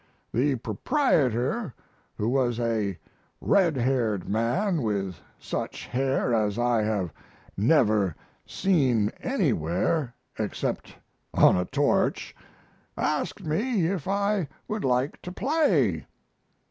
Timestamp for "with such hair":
4.81-6.33